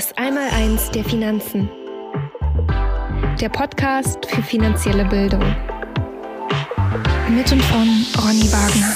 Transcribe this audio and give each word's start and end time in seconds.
Das 0.00 0.16
Einmaleins 0.16 0.90
der 0.92 1.04
Finanzen. 1.04 1.68
Der 3.38 3.50
Podcast 3.50 4.24
für 4.24 4.42
finanzielle 4.42 5.04
Bildung. 5.04 5.44
Mit 7.28 7.52
und 7.52 7.62
von 7.64 8.06
Ronny 8.16 8.50
Wagner. 8.50 8.94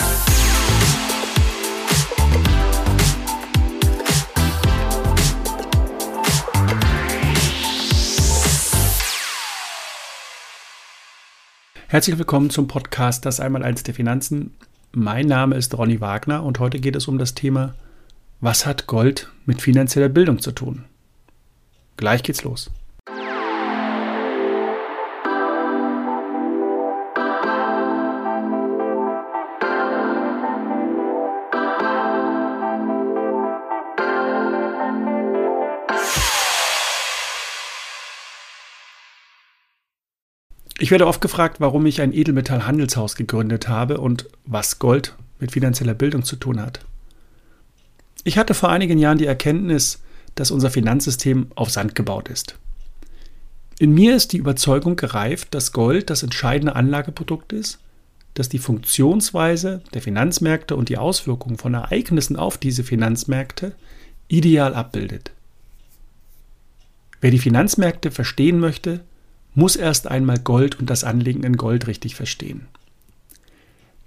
Herzlich 11.89 12.16
willkommen 12.16 12.48
zum 12.48 12.66
Podcast 12.66 13.27
Das 13.27 13.41
Einmaleins 13.41 13.82
der 13.82 13.93
Finanzen. 13.93 14.55
Mein 14.92 15.27
Name 15.27 15.56
ist 15.56 15.77
Ronny 15.77 16.00
Wagner 16.00 16.42
und 16.42 16.61
heute 16.61 16.80
geht 16.80 16.97
es 16.97 17.09
um 17.09 17.19
das 17.19 17.34
Thema 17.34 17.75
was 18.45 18.66
hat 18.66 18.86
Gold 18.86 19.30
mit 19.47 19.62
finanzieller 19.62 20.11
Bildung 20.11 20.39
zu 20.39 20.52
tun? 20.52 20.84
Gleich 21.97 22.23
geht's 22.23 22.43
los. 22.45 22.71
Ich 40.84 40.91
werde 40.91 41.06
oft 41.06 41.23
gefragt, 41.23 41.61
warum 41.61 41.87
ich 41.87 42.03
ein 42.03 42.12
Edelmetallhandelshaus 42.12 43.17
gegründet 43.17 43.69
habe 43.69 44.01
und 44.01 44.29
was 44.45 44.79
Gold 44.79 45.15
mit 45.41 45.53
finanzieller 45.53 45.95
Bildung 45.95 46.25
zu 46.25 46.37
tun 46.37 46.61
hat. 46.61 46.81
Ich 48.23 48.36
hatte 48.36 48.53
vor 48.53 48.69
einigen 48.69 48.98
Jahren 48.98 49.17
die 49.17 49.25
Erkenntnis, 49.25 50.03
dass 50.34 50.50
unser 50.50 50.70
Finanzsystem 50.70 51.48
auf 51.54 51.70
Sand 51.70 51.94
gebaut 51.94 52.28
ist. 52.28 52.56
In 53.78 53.92
mir 53.92 54.14
ist 54.14 54.32
die 54.32 54.38
Überzeugung 54.38 54.96
gereift, 54.96 55.54
dass 55.54 55.72
Gold 55.72 56.10
das 56.10 56.22
entscheidende 56.22 56.77
Anlageprodukt 56.77 57.52
ist, 57.52 57.78
das 58.34 58.48
die 58.48 58.58
Funktionsweise 58.58 59.82
der 59.94 60.02
Finanzmärkte 60.02 60.77
und 60.77 60.88
die 60.88 60.98
Auswirkungen 60.98 61.58
von 61.58 61.74
Ereignissen 61.74 62.36
auf 62.36 62.58
diese 62.58 62.84
Finanzmärkte 62.84 63.72
ideal 64.28 64.74
abbildet. 64.74 65.32
Wer 67.20 67.30
die 67.30 67.38
Finanzmärkte 67.38 68.10
verstehen 68.10 68.58
möchte, 68.60 69.00
muss 69.55 69.77
erst 69.77 70.08
einmal 70.08 70.38
Gold 70.38 70.78
und 70.78 70.90
das 70.90 71.05
Anlegen 71.05 71.44
in 71.44 71.56
Gold 71.56 71.86
richtig 71.86 72.16
verstehen. 72.16 72.66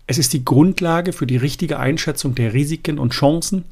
Es 0.07 0.17
ist 0.17 0.33
die 0.33 0.45
Grundlage 0.45 1.13
für 1.13 1.27
die 1.27 1.37
richtige 1.37 1.79
Einschätzung 1.79 2.35
der 2.35 2.53
Risiken 2.53 2.99
und 2.99 3.13
Chancen, 3.13 3.65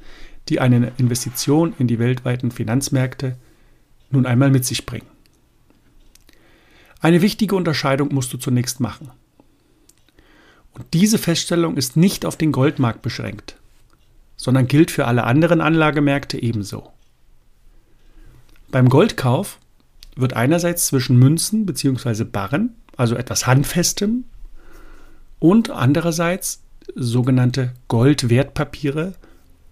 die 0.49 0.59
eine 0.59 0.91
Investition 0.97 1.73
in 1.79 1.87
die 1.87 1.99
weltweiten 1.99 2.51
Finanzmärkte 2.51 3.37
nun 4.11 4.25
einmal 4.25 4.51
mit 4.51 4.65
sich 4.65 4.85
bringen. 4.85 5.07
Eine 7.01 7.21
wichtige 7.21 7.55
Unterscheidung 7.55 8.13
musst 8.13 8.33
du 8.33 8.37
zunächst 8.37 8.79
machen. 8.79 9.11
Und 10.71 10.85
diese 10.93 11.17
Feststellung 11.17 11.77
ist 11.77 11.95
nicht 11.95 12.25
auf 12.25 12.35
den 12.35 12.51
Goldmarkt 12.51 13.01
beschränkt, 13.01 13.57
sondern 14.35 14.67
gilt 14.67 14.91
für 14.91 15.05
alle 15.05 15.23
anderen 15.23 15.61
Anlagemärkte 15.61 16.41
ebenso. 16.41 16.91
Beim 18.69 18.89
Goldkauf 18.89 19.59
wird 20.15 20.33
einerseits 20.33 20.87
zwischen 20.87 21.17
Münzen 21.17 21.65
bzw. 21.65 22.23
Barren, 22.25 22.75
also 22.97 23.15
etwas 23.15 23.47
Handfestem, 23.47 24.25
und 25.39 25.69
andererseits 25.69 26.61
sogenannte 26.95 27.73
Goldwertpapiere 27.87 29.13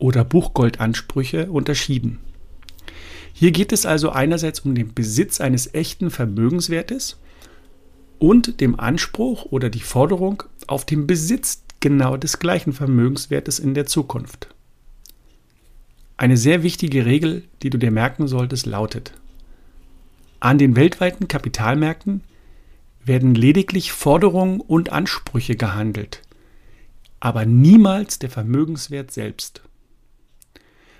oder 0.03 0.25
Buchgoldansprüche 0.25 1.49
unterschieden. 1.49 2.19
Hier 3.31 3.51
geht 3.51 3.71
es 3.71 3.85
also 3.85 4.09
einerseits 4.09 4.59
um 4.59 4.75
den 4.75 4.93
Besitz 4.93 5.39
eines 5.39 5.73
echten 5.73 6.11
Vermögenswertes 6.11 7.21
und 8.19 8.59
dem 8.59 8.77
Anspruch 8.77 9.45
oder 9.45 9.69
die 9.69 9.79
Forderung 9.79 10.43
auf 10.67 10.85
den 10.85 11.07
Besitz 11.07 11.63
genau 11.79 12.17
des 12.17 12.39
gleichen 12.39 12.73
Vermögenswertes 12.73 13.59
in 13.59 13.75
der 13.75 13.85
Zukunft. 13.85 14.53
Eine 16.17 16.35
sehr 16.35 16.63
wichtige 16.63 17.05
Regel, 17.05 17.45
die 17.61 17.69
du 17.69 17.77
dir 17.77 17.91
merken 17.91 18.27
solltest, 18.27 18.65
lautet, 18.65 19.13
an 20.41 20.57
den 20.57 20.75
weltweiten 20.75 21.29
Kapitalmärkten 21.29 22.23
werden 23.05 23.35
lediglich 23.35 23.93
Forderungen 23.93 24.59
und 24.59 24.91
Ansprüche 24.91 25.55
gehandelt, 25.55 26.21
aber 27.21 27.45
niemals 27.45 28.19
der 28.19 28.29
Vermögenswert 28.29 29.09
selbst. 29.09 29.61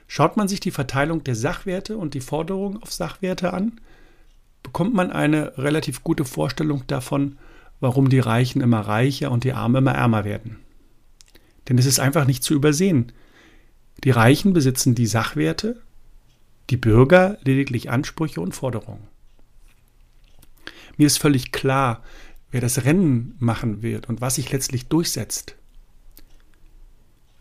Schaut 0.08 0.38
man 0.38 0.48
sich 0.48 0.60
die 0.60 0.72
Verteilung 0.72 1.24
der 1.24 1.36
Sachwerte 1.36 1.98
und 1.98 2.14
die 2.14 2.22
Forderungen 2.22 2.82
auf 2.82 2.92
Sachwerte 2.92 3.54
an, 3.54 3.80
bekommt 4.62 4.94
man 4.94 5.12
eine 5.12 5.58
relativ 5.58 6.04
gute 6.04 6.26
Vorstellung 6.26 6.86
davon, 6.88 7.38
warum 7.80 8.10
die 8.10 8.20
Reichen 8.20 8.62
immer 8.62 8.82
reicher 8.82 9.32
und 9.32 9.44
die 9.44 9.54
Armen 9.54 9.76
immer 9.76 9.94
ärmer 9.94 10.24
werden. 10.24 10.60
Denn 11.68 11.78
es 11.78 11.86
ist 11.86 12.00
einfach 12.00 12.26
nicht 12.26 12.44
zu 12.44 12.54
übersehen. 12.54 13.12
Die 14.04 14.12
Reichen 14.12 14.54
besitzen 14.54 14.96
die 14.96 15.08
Sachwerte, 15.08 15.82
die 16.70 16.78
Bürger 16.78 17.38
lediglich 17.44 17.90
Ansprüche 17.90 18.42
und 18.42 18.54
Forderungen. 18.54 19.08
Mir 20.98 21.08
ist 21.08 21.18
völlig 21.18 21.52
klar, 21.52 22.04
wer 22.52 22.62
das 22.62 22.86
Rennen 22.86 23.36
machen 23.40 23.82
wird 23.82 24.08
und 24.08 24.22
was 24.22 24.36
sich 24.36 24.52
letztlich 24.52 24.88
durchsetzt. 24.88 25.56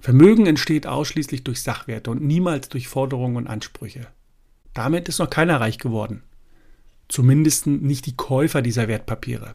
Vermögen 0.02 0.46
entsteht 0.46 0.88
ausschließlich 0.88 1.44
durch 1.44 1.62
Sachwerte 1.62 2.10
und 2.10 2.22
niemals 2.22 2.68
durch 2.68 2.88
Forderungen 2.88 3.36
und 3.36 3.46
Ansprüche. 3.46 4.08
Damit 4.74 5.08
ist 5.08 5.20
noch 5.20 5.30
keiner 5.30 5.60
reich 5.60 5.78
geworden. 5.78 6.24
Zumindest 7.06 7.68
nicht 7.68 8.06
die 8.06 8.16
Käufer 8.16 8.62
dieser 8.62 8.88
Wertpapiere. 8.88 9.54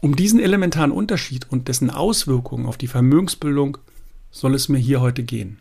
Um 0.00 0.14
diesen 0.14 0.38
elementaren 0.38 0.92
Unterschied 0.92 1.50
und 1.50 1.66
dessen 1.66 1.90
Auswirkungen 1.90 2.66
auf 2.66 2.76
die 2.76 2.86
Vermögensbildung 2.86 3.78
soll 4.30 4.54
es 4.54 4.68
mir 4.68 4.78
hier 4.78 5.00
heute 5.00 5.24
gehen. 5.24 5.58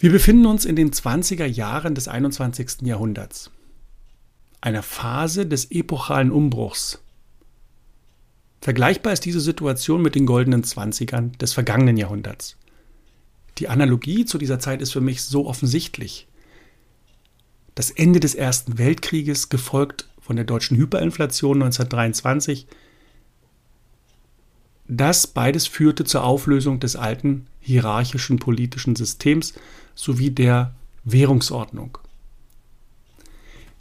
Wir 0.00 0.10
befinden 0.10 0.46
uns 0.46 0.64
in 0.64 0.74
den 0.74 0.90
20er 0.90 1.46
Jahren 1.46 1.94
des 1.94 2.08
21. 2.08 2.82
Jahrhunderts, 2.82 3.52
einer 4.60 4.82
Phase 4.82 5.46
des 5.46 5.70
epochalen 5.70 6.32
Umbruchs 6.32 6.98
Vergleichbar 8.62 9.12
ist 9.12 9.24
diese 9.24 9.40
Situation 9.40 10.02
mit 10.02 10.14
den 10.14 10.24
goldenen 10.24 10.62
Zwanzigern 10.62 11.32
des 11.32 11.52
vergangenen 11.52 11.96
Jahrhunderts. 11.96 12.56
Die 13.58 13.68
Analogie 13.68 14.24
zu 14.24 14.38
dieser 14.38 14.60
Zeit 14.60 14.80
ist 14.80 14.92
für 14.92 15.00
mich 15.00 15.22
so 15.22 15.48
offensichtlich. 15.48 16.28
Das 17.74 17.90
Ende 17.90 18.20
des 18.20 18.36
Ersten 18.36 18.78
Weltkrieges, 18.78 19.48
gefolgt 19.48 20.08
von 20.20 20.36
der 20.36 20.44
deutschen 20.44 20.76
Hyperinflation 20.76 21.60
1923, 21.60 22.68
das 24.86 25.26
beides 25.26 25.66
führte 25.66 26.04
zur 26.04 26.22
Auflösung 26.22 26.78
des 26.78 26.94
alten 26.94 27.48
hierarchischen 27.58 28.38
politischen 28.38 28.94
Systems 28.94 29.54
sowie 29.96 30.30
der 30.30 30.72
Währungsordnung. 31.02 31.98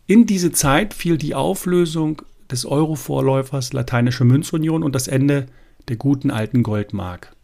In 0.07 0.25
diese 0.25 0.51
Zeit 0.51 0.95
fiel 0.95 1.19
die 1.19 1.35
Auflösung 1.35 2.23
des 2.51 2.65
Euro-Vorläufers 2.65 3.73
Lateinische 3.73 4.25
Münzunion 4.25 4.83
und 4.83 4.93
das 4.93 5.07
Ende 5.07 5.47
der 5.87 5.95
guten 5.95 6.31
alten 6.31 6.63
Goldmark. 6.63 7.35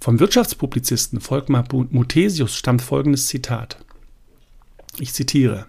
Vom 0.00 0.20
Wirtschaftspublizisten 0.20 1.20
Volkmar 1.20 1.64
Muthesius 1.90 2.56
stammt 2.56 2.82
folgendes 2.82 3.26
Zitat. 3.26 3.78
Ich 4.98 5.12
zitiere. 5.12 5.66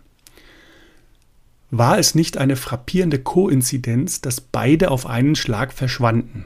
War 1.72 1.98
es 1.98 2.16
nicht 2.16 2.38
eine 2.38 2.56
frappierende 2.56 3.20
Koinzidenz, 3.20 4.22
dass 4.22 4.40
beide 4.40 4.92
auf 4.92 5.06
einen 5.06 5.36
Schlag 5.36 5.74
verschwanden? 5.74 6.46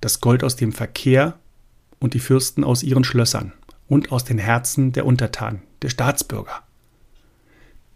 Das 0.00 0.20
Gold 0.20 0.42
aus 0.42 0.56
dem 0.56 0.72
Verkehr 0.72 1.38
und 2.00 2.14
die 2.14 2.18
Fürsten 2.18 2.64
aus 2.64 2.82
ihren 2.82 3.04
Schlössern 3.04 3.52
und 3.88 4.10
aus 4.10 4.24
den 4.24 4.38
Herzen 4.38 4.92
der 4.92 5.06
Untertanen, 5.06 5.62
der 5.82 5.90
Staatsbürger. 5.90 6.62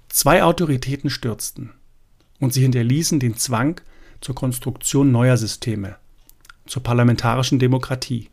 Zwei 0.08 0.44
Autoritäten 0.44 1.10
stürzten 1.10 1.72
und 2.40 2.52
sie 2.52 2.62
hinterließen 2.62 3.20
den 3.20 3.36
Zwang 3.36 3.80
zur 4.20 4.34
Konstruktion 4.34 5.12
neuer 5.12 5.36
Systeme, 5.36 5.96
zur 6.66 6.82
parlamentarischen 6.82 7.58
Demokratie. 7.58 8.30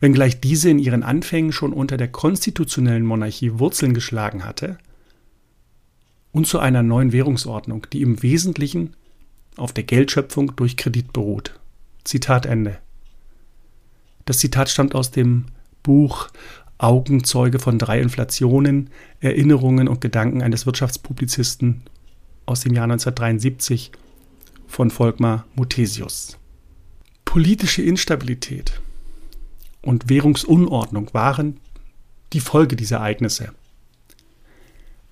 Wenngleich 0.00 0.40
diese 0.40 0.70
in 0.70 0.78
ihren 0.78 1.02
Anfängen 1.02 1.52
schon 1.52 1.72
unter 1.72 1.96
der 1.96 2.08
konstitutionellen 2.08 3.04
Monarchie 3.04 3.58
Wurzeln 3.58 3.94
geschlagen 3.94 4.44
hatte, 4.44 4.78
und 6.32 6.46
zu 6.46 6.58
einer 6.58 6.82
neuen 6.82 7.12
Währungsordnung, 7.12 7.86
die 7.92 8.02
im 8.02 8.22
Wesentlichen 8.22 8.94
auf 9.56 9.72
der 9.72 9.84
Geldschöpfung 9.84 10.54
durch 10.56 10.76
Kredit 10.76 11.12
beruht. 11.12 11.58
Zitat 12.04 12.46
Ende. 12.46 12.78
Das 14.24 14.38
Zitat 14.38 14.68
stammt 14.68 14.94
aus 14.94 15.10
dem 15.10 15.46
Buch 15.82 16.28
Augenzeuge 16.78 17.58
von 17.58 17.78
drei 17.78 18.00
Inflationen, 18.00 18.90
Erinnerungen 19.20 19.88
und 19.88 20.00
Gedanken 20.00 20.42
eines 20.42 20.66
Wirtschaftspublizisten 20.66 21.82
aus 22.50 22.62
dem 22.62 22.74
Jahr 22.74 22.84
1973 22.84 23.92
von 24.66 24.90
Volkmar 24.90 25.46
Muthesius. 25.54 26.36
Politische 27.24 27.80
Instabilität 27.80 28.80
und 29.82 30.08
Währungsunordnung 30.08 31.14
waren 31.14 31.60
die 32.32 32.40
Folge 32.40 32.74
dieser 32.74 32.96
Ereignisse. 32.96 33.52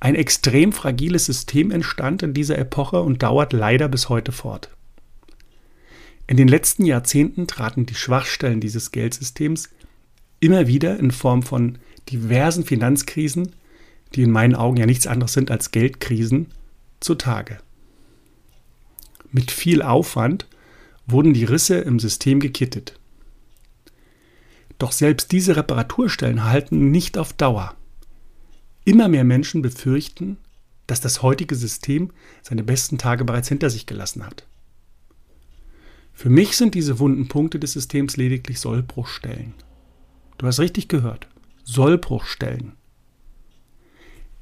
Ein 0.01 0.17
extrem 0.17 0.73
fragiles 0.73 1.27
System 1.27 1.71
entstand 1.71 2.25
in 2.25 2.35
dieser 2.35 2.59
Epoche 2.59 3.01
und 3.03 3.23
dauert 3.23 3.53
leider 3.53 3.89
bis 3.89 4.09
heute 4.09 4.33
fort. 4.33 4.71
In 6.27 6.37
den 6.37 6.49
letzten 6.49 6.85
Jahrzehnten 6.85 7.47
traten 7.47 7.87
die 7.87 7.95
Schwachstellen 7.95 8.61
dieses 8.61 8.91
Geldsystems 8.91 9.71
immer 10.41 10.67
wieder 10.67 10.99
in 10.99 11.13
Form 11.13 11.45
von 11.45 11.79
diversen 12.11 12.65
Finanzkrisen, 12.65 13.53
die 14.17 14.23
in 14.23 14.33
meinen 14.33 14.57
Augen 14.57 14.77
ja 14.77 14.87
nichts 14.87 15.07
anderes 15.07 15.33
sind 15.35 15.53
als 15.53 15.71
Geldkrisen, 15.71 16.49
zutage. 17.01 17.59
Mit 19.31 19.51
viel 19.51 19.83
Aufwand 19.83 20.47
wurden 21.07 21.35
die 21.35 21.45
Risse 21.45 21.77
im 21.77 21.99
System 21.99 22.41
gekittet. 22.41 22.99
Doch 24.79 24.93
selbst 24.93 25.33
diese 25.33 25.57
Reparaturstellen 25.57 26.45
halten 26.45 26.91
nicht 26.91 27.19
auf 27.19 27.33
Dauer. 27.33 27.75
Immer 28.85 29.09
mehr 29.09 29.25
Menschen 29.25 29.61
befürchten, 29.61 30.39
dass 30.87 31.01
das 31.01 31.23
heutige 31.23 31.55
System 31.55 32.11
seine 32.43 32.63
besten 32.63 32.97
Tage 32.97 33.25
bereits 33.25 33.49
hinter 33.49 33.71
sich 33.71 33.87
gelassen 33.87 34.25
hat. 34.25 34.47
Für 36.15 36.31
mich 36.31 36.57
sind 36.57 36.75
diese 36.75 36.99
wunden 36.99 37.29
Punkte 37.29 37.59
des 37.59 37.75
Systems 37.75 38.17
lediglich 38.17 38.59
Sollbruchstellen. 38.61 39.55
Du 40.39 40.47
hast 40.47 40.59
richtig 40.59 40.89
gehört. 40.89 41.29
Sollbruchstellen. 41.65 42.73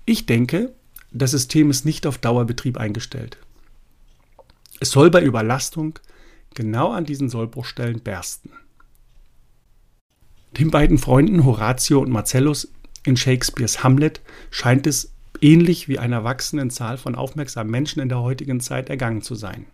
Ich 0.05 0.27
denke, 0.27 0.75
das 1.19 1.31
System 1.33 1.71
ist 1.71 1.85
nicht 1.85 2.07
auf 2.07 2.19
Dauerbetrieb 2.19 2.79
eingestellt. 2.79 3.39
Es 4.81 4.91
soll 4.91 5.11
bei 5.11 5.23
Überlastung 5.23 5.99
genau 6.55 6.93
an 6.93 7.05
diesen 7.05 7.29
Sollbruchstellen 7.29 8.01
bersten. 8.01 8.51
Den 10.59 10.71
beiden 10.71 10.99
Freunden 10.99 11.45
Horatio 11.45 12.01
und 12.01 12.11
Marcellus 12.11 12.73
in 13.05 13.17
Shakespeares 13.17 13.85
Hamlet 13.85 14.21
scheint 14.51 14.87
es 14.87 15.13
ähnlich 15.41 15.87
wie 15.89 15.99
einer 15.99 16.25
wachsenden 16.25 16.71
Zahl 16.71 16.97
von 16.99 17.15
aufmerksamen 17.15 17.71
Menschen 17.71 18.01
in 18.01 18.09
der 18.09 18.21
heutigen 18.21 18.61
Zeit 18.61 18.89
ergangen 18.89 19.23
zu 19.23 19.35
sein. 19.35 19.67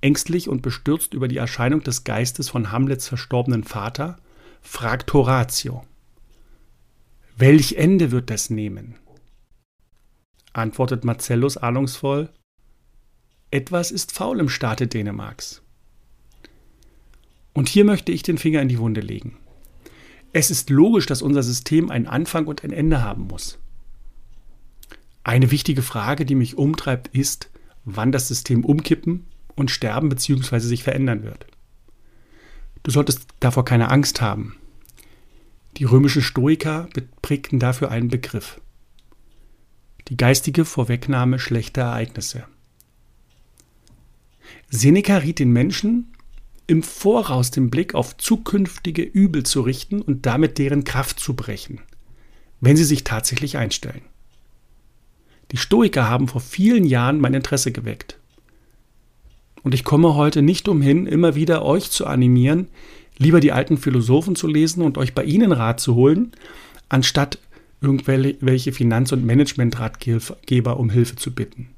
Ängstlich 0.00 0.48
und 0.48 0.62
bestürzt 0.62 1.14
über 1.14 1.28
die 1.28 1.36
Erscheinung 1.36 1.82
des 1.82 2.04
Geistes 2.04 2.48
von 2.48 2.72
Hamlets 2.72 3.08
verstorbenen 3.08 3.64
Vater, 3.64 4.16
fragt 4.62 5.12
Horatio: 5.12 5.84
Welch 7.36 7.74
Ende 7.74 8.10
wird 8.10 8.30
das 8.30 8.50
nehmen? 8.50 8.96
Antwortet 10.60 11.04
Marcellus 11.04 11.56
ahnungsvoll: 11.56 12.28
Etwas 13.50 13.90
ist 13.90 14.12
faul 14.12 14.38
im 14.40 14.48
Staate 14.48 14.86
Dänemarks. 14.86 15.62
Und 17.52 17.68
hier 17.68 17.84
möchte 17.84 18.12
ich 18.12 18.22
den 18.22 18.38
Finger 18.38 18.62
in 18.62 18.68
die 18.68 18.78
Wunde 18.78 19.00
legen. 19.00 19.36
Es 20.32 20.50
ist 20.50 20.70
logisch, 20.70 21.06
dass 21.06 21.22
unser 21.22 21.42
System 21.42 21.90
einen 21.90 22.06
Anfang 22.06 22.46
und 22.46 22.62
ein 22.62 22.72
Ende 22.72 23.02
haben 23.02 23.26
muss. 23.26 23.58
Eine 25.24 25.50
wichtige 25.50 25.82
Frage, 25.82 26.24
die 26.24 26.36
mich 26.36 26.56
umtreibt, 26.56 27.08
ist, 27.08 27.50
wann 27.84 28.12
das 28.12 28.28
System 28.28 28.64
umkippen 28.64 29.26
und 29.56 29.70
sterben 29.70 30.08
bzw. 30.08 30.60
sich 30.60 30.82
verändern 30.82 31.24
wird. 31.24 31.46
Du 32.82 32.90
solltest 32.90 33.26
davor 33.40 33.64
keine 33.64 33.90
Angst 33.90 34.20
haben. 34.20 34.56
Die 35.76 35.84
römischen 35.84 36.22
Stoiker 36.22 36.88
prägten 37.22 37.58
dafür 37.58 37.90
einen 37.90 38.08
Begriff. 38.08 38.60
Die 40.10 40.16
geistige 40.16 40.64
Vorwegnahme 40.64 41.38
schlechter 41.38 41.82
Ereignisse. 41.82 42.44
Seneca 44.68 45.18
riet 45.18 45.38
den 45.38 45.52
Menschen, 45.52 46.12
im 46.66 46.82
Voraus 46.82 47.52
den 47.52 47.70
Blick 47.70 47.94
auf 47.94 48.16
zukünftige 48.16 49.02
Übel 49.02 49.44
zu 49.44 49.60
richten 49.60 50.02
und 50.02 50.26
damit 50.26 50.58
deren 50.58 50.82
Kraft 50.82 51.20
zu 51.20 51.34
brechen, 51.34 51.80
wenn 52.60 52.76
sie 52.76 52.84
sich 52.84 53.04
tatsächlich 53.04 53.56
einstellen. 53.56 54.02
Die 55.52 55.56
Stoiker 55.56 56.08
haben 56.08 56.26
vor 56.26 56.40
vielen 56.40 56.84
Jahren 56.84 57.20
mein 57.20 57.34
Interesse 57.34 57.70
geweckt. 57.70 58.18
Und 59.62 59.74
ich 59.74 59.84
komme 59.84 60.16
heute 60.16 60.42
nicht 60.42 60.68
umhin, 60.68 61.06
immer 61.06 61.36
wieder 61.36 61.64
euch 61.64 61.90
zu 61.90 62.06
animieren, 62.06 62.66
lieber 63.16 63.38
die 63.38 63.52
alten 63.52 63.78
Philosophen 63.78 64.34
zu 64.34 64.48
lesen 64.48 64.82
und 64.82 64.98
euch 64.98 65.14
bei 65.14 65.22
ihnen 65.22 65.52
Rat 65.52 65.78
zu 65.78 65.94
holen, 65.94 66.32
anstatt 66.88 67.38
irgendwelche 67.80 68.72
Finanz- 68.72 69.12
und 69.12 69.24
Managementratgeber 69.24 70.78
um 70.78 70.90
Hilfe 70.90 71.16
zu 71.16 71.34
bitten. 71.34 71.68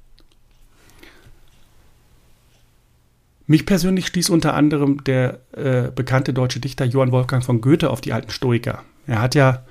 Mich 3.46 3.66
persönlich 3.66 4.06
stieß 4.06 4.30
unter 4.30 4.54
anderem 4.54 5.04
der 5.04 5.40
äh, 5.52 5.90
bekannte 5.94 6.32
deutsche 6.32 6.60
Dichter 6.60 6.84
Johann 6.84 7.12
Wolfgang 7.12 7.44
von 7.44 7.60
Goethe 7.60 7.90
auf 7.90 8.00
die 8.00 8.12
alten 8.12 8.30
Stoiker. 8.30 8.82
Er 9.06 9.20
hat 9.20 9.34
ja 9.34 9.64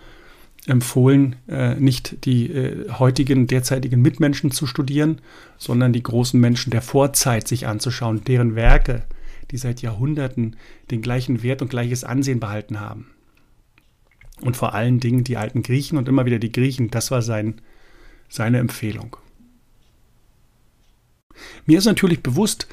empfohlen, 0.67 1.37
äh, 1.47 1.75
nicht 1.75 2.25
die 2.25 2.51
äh, 2.51 2.89
heutigen, 2.91 3.47
derzeitigen 3.47 4.01
Mitmenschen 4.01 4.51
zu 4.51 4.67
studieren, 4.67 5.19
sondern 5.57 5.93
die 5.93 6.03
großen 6.03 6.39
Menschen 6.39 6.69
der 6.69 6.81
Vorzeit 6.81 7.47
sich 7.47 7.65
anzuschauen, 7.65 8.23
deren 8.23 8.55
Werke, 8.55 9.03
die 9.49 9.57
seit 9.57 9.81
Jahrhunderten 9.81 10.57
den 10.91 11.01
gleichen 11.01 11.41
Wert 11.41 11.61
und 11.61 11.69
gleiches 11.69 12.03
Ansehen 12.03 12.39
behalten 12.39 12.79
haben. 12.79 13.07
Und 14.41 14.57
vor 14.57 14.73
allen 14.73 14.99
Dingen 14.99 15.23
die 15.23 15.38
alten 15.38 15.63
Griechen 15.63 15.97
und 15.97 16.07
immer 16.07 16.25
wieder 16.25 16.39
die 16.39 16.51
Griechen, 16.51 16.89
das 16.89 17.11
war 17.11 17.21
sein, 17.21 17.61
seine 18.27 18.57
Empfehlung. 18.57 19.17
Mir 21.65 21.77
ist 21.77 21.85
natürlich 21.85 22.23
bewusst, 22.23 22.67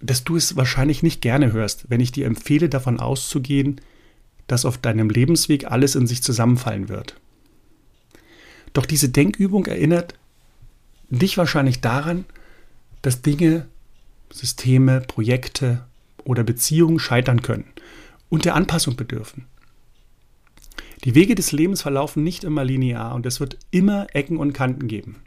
dass 0.00 0.24
du 0.24 0.36
es 0.36 0.56
wahrscheinlich 0.56 1.02
nicht 1.02 1.20
gerne 1.22 1.52
hörst, 1.52 1.90
wenn 1.90 2.00
ich 2.00 2.12
dir 2.12 2.26
empfehle, 2.26 2.68
davon 2.68 3.00
auszugehen, 3.00 3.80
dass 4.46 4.64
auf 4.64 4.78
deinem 4.78 5.08
Lebensweg 5.08 5.70
alles 5.70 5.94
in 5.94 6.06
sich 6.06 6.22
zusammenfallen 6.22 6.88
wird. 6.88 7.18
Doch 8.74 8.86
diese 8.86 9.08
Denkübung 9.08 9.66
erinnert 9.66 10.14
dich 11.08 11.38
wahrscheinlich 11.38 11.80
daran, 11.80 12.24
dass 13.02 13.22
Dinge, 13.22 13.66
Systeme, 14.30 15.00
Projekte 15.00 15.84
oder 16.24 16.42
Beziehungen 16.42 16.98
scheitern 16.98 17.42
können 17.42 17.66
und 18.28 18.44
der 18.44 18.54
Anpassung 18.54 18.96
bedürfen. 18.96 19.46
Die 21.04 21.14
Wege 21.14 21.34
des 21.34 21.52
Lebens 21.52 21.82
verlaufen 21.82 22.24
nicht 22.24 22.44
immer 22.44 22.64
linear 22.64 23.14
und 23.14 23.26
es 23.26 23.38
wird 23.38 23.58
immer 23.70 24.06
Ecken 24.14 24.38
und 24.38 24.54
Kanten 24.54 24.88
geben. 24.88 25.22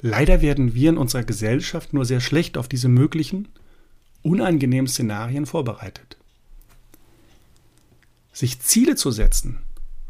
Leider 0.00 0.42
werden 0.42 0.74
wir 0.74 0.90
in 0.90 0.98
unserer 0.98 1.24
Gesellschaft 1.24 1.92
nur 1.92 2.04
sehr 2.04 2.20
schlecht 2.20 2.56
auf 2.56 2.68
diese 2.68 2.88
möglichen, 2.88 3.48
unangenehmen 4.22 4.88
Szenarien 4.88 5.46
vorbereitet. 5.46 6.16
Sich 8.32 8.60
Ziele 8.60 8.96
zu 8.96 9.10
setzen 9.10 9.58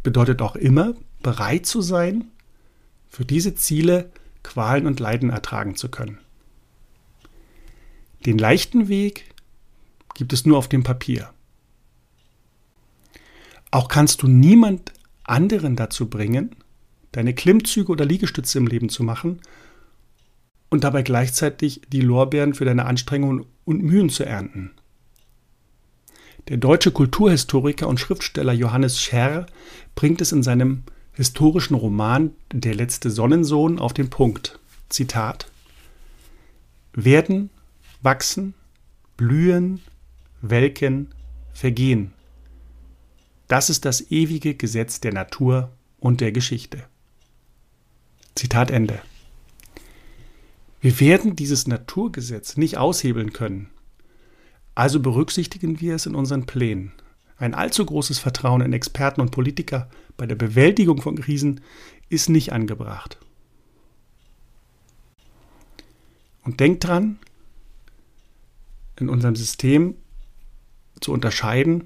bedeutet 0.02 0.42
auch 0.42 0.56
immer, 0.56 0.94
bereit 1.22 1.66
zu 1.66 1.82
sein, 1.82 2.24
für 3.08 3.24
diese 3.24 3.54
Ziele 3.54 4.10
Qualen 4.42 4.86
und 4.86 5.00
Leiden 5.00 5.30
ertragen 5.30 5.76
zu 5.76 5.90
können. 5.90 6.18
Den 8.24 8.38
leichten 8.38 8.88
Weg 8.88 9.24
gibt 10.14 10.32
es 10.32 10.46
nur 10.46 10.58
auf 10.58 10.68
dem 10.68 10.82
Papier. 10.82 11.30
Auch 13.70 13.88
kannst 13.88 14.22
du 14.22 14.28
niemand 14.28 14.92
anderen 15.24 15.76
dazu 15.76 16.08
bringen, 16.08 16.56
deine 17.12 17.34
Klimmzüge 17.34 17.92
oder 17.92 18.04
Liegestütze 18.04 18.58
im 18.58 18.66
Leben 18.66 18.88
zu 18.88 19.02
machen 19.02 19.40
und 20.70 20.84
dabei 20.84 21.02
gleichzeitig 21.02 21.82
die 21.88 22.00
Lorbeeren 22.00 22.54
für 22.54 22.64
deine 22.64 22.86
Anstrengungen 22.86 23.44
und 23.64 23.82
Mühen 23.82 24.10
zu 24.10 24.24
ernten. 24.24 24.72
Der 26.48 26.56
deutsche 26.56 26.92
Kulturhistoriker 26.92 27.88
und 27.88 28.00
Schriftsteller 28.00 28.54
Johannes 28.54 29.00
Scherr 29.00 29.46
bringt 29.94 30.20
es 30.22 30.32
in 30.32 30.42
seinem 30.42 30.84
historischen 31.12 31.74
Roman 31.74 32.30
Der 32.52 32.74
letzte 32.74 33.10
Sonnensohn 33.10 33.78
auf 33.78 33.92
den 33.92 34.08
Punkt. 34.08 34.58
Zitat 34.88 35.50
Werden, 36.94 37.50
wachsen, 38.00 38.54
blühen, 39.18 39.80
welken, 40.40 41.08
vergehen. 41.52 42.12
Das 43.48 43.70
ist 43.70 43.86
das 43.86 44.10
ewige 44.10 44.54
Gesetz 44.54 45.00
der 45.00 45.14
Natur 45.14 45.72
und 45.98 46.20
der 46.20 46.32
Geschichte. 46.32 46.84
Zitat 48.34 48.70
Ende. 48.70 49.00
Wir 50.80 51.00
werden 51.00 51.34
dieses 51.34 51.66
Naturgesetz 51.66 52.56
nicht 52.56 52.76
aushebeln 52.76 53.32
können. 53.32 53.70
Also 54.74 55.00
berücksichtigen 55.00 55.80
wir 55.80 55.96
es 55.96 56.06
in 56.06 56.14
unseren 56.14 56.46
Plänen. 56.46 56.92
Ein 57.38 57.54
allzu 57.54 57.84
großes 57.84 58.18
Vertrauen 58.18 58.60
in 58.60 58.72
Experten 58.72 59.20
und 59.20 59.30
Politiker 59.30 59.88
bei 60.16 60.26
der 60.26 60.36
Bewältigung 60.36 61.00
von 61.00 61.16
Krisen 61.16 61.62
ist 62.10 62.28
nicht 62.28 62.52
angebracht. 62.52 63.18
Und 66.44 66.60
denkt 66.60 66.84
dran, 66.84 67.18
in 68.96 69.08
unserem 69.08 69.36
System 69.36 69.94
zu 71.00 71.12
unterscheiden 71.12 71.84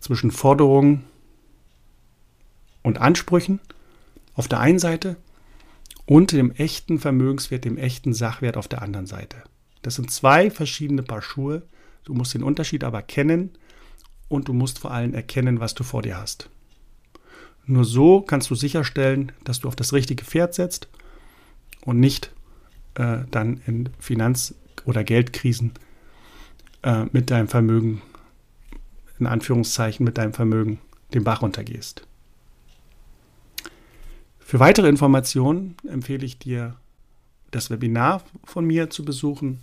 zwischen 0.00 0.30
Forderungen 0.30 1.04
und 2.82 2.98
Ansprüchen 2.98 3.60
auf 4.34 4.48
der 4.48 4.60
einen 4.60 4.78
Seite 4.78 5.16
und 6.06 6.32
dem 6.32 6.52
echten 6.52 6.98
Vermögenswert, 6.98 7.64
dem 7.64 7.76
echten 7.76 8.14
Sachwert 8.14 8.56
auf 8.56 8.68
der 8.68 8.82
anderen 8.82 9.06
Seite. 9.06 9.42
Das 9.82 9.96
sind 9.96 10.10
zwei 10.10 10.50
verschiedene 10.50 11.02
Paar 11.02 11.22
Schuhe, 11.22 11.62
Du 12.08 12.14
musst 12.14 12.32
den 12.32 12.42
Unterschied 12.42 12.84
aber 12.84 13.02
kennen 13.02 13.50
und 14.28 14.48
du 14.48 14.54
musst 14.54 14.78
vor 14.78 14.92
allem 14.92 15.12
erkennen, 15.12 15.60
was 15.60 15.74
du 15.74 15.84
vor 15.84 16.00
dir 16.00 16.16
hast. 16.16 16.48
Nur 17.66 17.84
so 17.84 18.22
kannst 18.22 18.48
du 18.48 18.54
sicherstellen, 18.54 19.30
dass 19.44 19.60
du 19.60 19.68
auf 19.68 19.76
das 19.76 19.92
richtige 19.92 20.24
Pferd 20.24 20.54
setzt 20.54 20.88
und 21.84 22.00
nicht 22.00 22.32
äh, 22.94 23.18
dann 23.30 23.60
in 23.66 23.90
Finanz- 23.98 24.54
oder 24.86 25.04
Geldkrisen 25.04 25.72
äh, 26.82 27.04
mit 27.12 27.30
deinem 27.30 27.48
Vermögen, 27.48 28.00
in 29.18 29.26
Anführungszeichen 29.26 30.04
mit 30.04 30.18
deinem 30.18 30.32
Vermögen, 30.32 30.78
den 31.14 31.24
Bach 31.24 31.42
runtergehst. 31.42 32.06
Für 34.38 34.60
weitere 34.60 34.88
Informationen 34.88 35.76
empfehle 35.86 36.24
ich 36.24 36.38
dir, 36.38 36.76
das 37.50 37.70
Webinar 37.70 38.22
von 38.44 38.66
mir 38.66 38.90
zu 38.90 39.04
besuchen. 39.04 39.60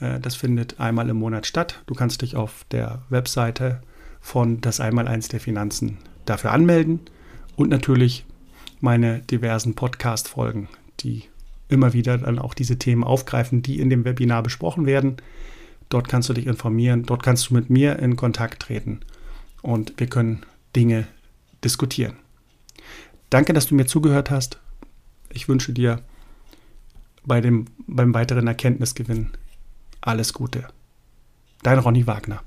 Äh, 0.00 0.20
das 0.20 0.36
findet 0.36 0.80
einmal 0.80 1.08
im 1.08 1.16
Monat 1.16 1.46
statt. 1.46 1.82
Du 1.86 1.94
kannst 1.94 2.22
dich 2.22 2.36
auf 2.36 2.64
der 2.70 3.02
Webseite 3.08 3.82
von 4.20 4.60
das 4.60 4.80
Einmaleins 4.80 5.28
der 5.28 5.40
Finanzen 5.40 5.98
dafür 6.24 6.52
anmelden 6.52 7.00
und 7.56 7.70
natürlich 7.70 8.24
meine 8.80 9.20
diversen 9.20 9.74
Podcast-Folgen, 9.74 10.68
die 11.00 11.24
immer 11.68 11.92
wieder 11.92 12.18
dann 12.18 12.38
auch 12.38 12.54
diese 12.54 12.78
Themen 12.78 13.04
aufgreifen, 13.04 13.62
die 13.62 13.80
in 13.80 13.90
dem 13.90 14.04
Webinar 14.04 14.42
besprochen 14.42 14.86
werden. 14.86 15.16
Dort 15.88 16.08
kannst 16.08 16.28
du 16.28 16.32
dich 16.32 16.46
informieren, 16.46 17.04
dort 17.04 17.22
kannst 17.22 17.50
du 17.50 17.54
mit 17.54 17.70
mir 17.70 17.98
in 17.98 18.16
Kontakt 18.16 18.62
treten 18.62 19.00
und 19.62 19.94
wir 19.98 20.08
können 20.08 20.44
Dinge 20.74 21.06
diskutieren. 21.62 22.16
Danke, 23.30 23.52
dass 23.52 23.66
du 23.66 23.74
mir 23.74 23.86
zugehört 23.86 24.30
hast. 24.30 24.58
Ich 25.30 25.48
wünsche 25.48 25.72
dir 25.72 26.02
bei 27.24 27.40
dem, 27.40 27.66
beim 27.86 28.14
weiteren 28.14 28.46
Erkenntnisgewinn 28.46 29.30
alles 30.00 30.32
Gute. 30.32 30.68
Dein 31.62 31.78
Ronny 31.78 32.06
Wagner. 32.06 32.42